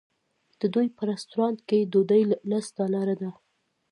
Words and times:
د 0.59 0.61
دوی 0.73 0.87
په 0.95 1.01
رسټورانټ 1.09 1.59
کې 1.67 1.89
ډوډۍ 1.91 2.21
لس 2.49 2.65
ډالره 2.77 3.15
ده. 3.21 3.31